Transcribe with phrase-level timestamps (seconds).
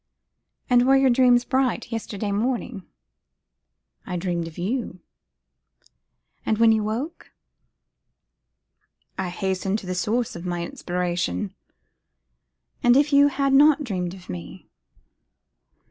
[0.67, 2.87] 'And were your dreams bright yesterday morning?'
[4.07, 4.99] 'I dreamed of you.'
[6.43, 7.31] 'And when you awoke?'
[9.19, 11.53] 'I hastened to the source of my inspiration.'
[12.81, 14.65] 'And if you had not dreamt of me?